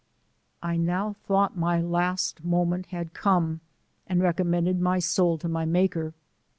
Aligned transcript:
I 0.63 0.77
now 0.77 1.13
thought 1.27 1.55
my 1.55 1.79
last 1.79 2.43
moment 2.43 2.87
had 2.87 3.13
come, 3.13 3.61
and 4.07 4.19
recommended 4.19 4.81
my 4.81 4.97
soul 4.97 5.37
to 5.37 5.47
my 5.47 5.65
Maker. 5.65 6.15